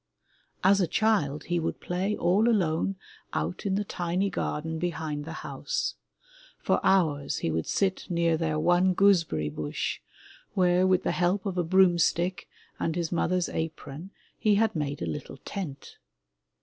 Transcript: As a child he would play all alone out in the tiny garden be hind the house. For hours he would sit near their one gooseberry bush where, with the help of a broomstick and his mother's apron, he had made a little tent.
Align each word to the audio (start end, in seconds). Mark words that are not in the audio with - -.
As 0.63 0.81
a 0.81 0.87
child 0.87 1.43
he 1.43 1.59
would 1.59 1.79
play 1.79 2.17
all 2.17 2.49
alone 2.49 2.95
out 3.33 3.67
in 3.67 3.75
the 3.75 3.83
tiny 3.83 4.31
garden 4.31 4.79
be 4.79 4.89
hind 4.89 5.25
the 5.25 5.31
house. 5.45 5.93
For 6.57 6.79
hours 6.83 7.37
he 7.45 7.51
would 7.51 7.67
sit 7.67 8.07
near 8.09 8.35
their 8.35 8.57
one 8.57 8.95
gooseberry 8.95 9.49
bush 9.49 9.99
where, 10.55 10.87
with 10.87 11.03
the 11.03 11.11
help 11.11 11.45
of 11.45 11.55
a 11.55 11.63
broomstick 11.63 12.49
and 12.79 12.95
his 12.95 13.11
mother's 13.11 13.47
apron, 13.47 14.09
he 14.39 14.55
had 14.55 14.75
made 14.75 15.03
a 15.03 15.05
little 15.05 15.37
tent. 15.45 15.99